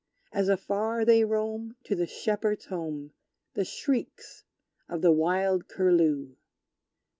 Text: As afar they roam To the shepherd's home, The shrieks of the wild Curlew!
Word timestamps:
As 0.33 0.49
afar 0.49 1.05
they 1.05 1.23
roam 1.23 1.75
To 1.83 1.93
the 1.93 2.07
shepherd's 2.07 2.65
home, 2.65 3.13
The 3.53 3.63
shrieks 3.63 4.43
of 4.89 5.03
the 5.03 5.11
wild 5.11 5.67
Curlew! 5.67 6.37